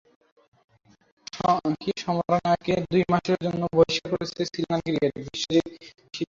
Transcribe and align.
সমরানায়েকেকে 1.97 2.75
দুই 2.91 3.03
মাসের 3.11 3.37
জন্য 3.45 3.61
বহিষ্কার 3.75 4.09
করেছে 4.11 4.41
শ্রীলঙ্কা 4.49 4.83
ক্রিকেট, 4.85 5.11
বিশ্বজিৎ 5.19 5.65
নিষিদ্ধ 5.67 5.97
আজীবন। 5.97 6.17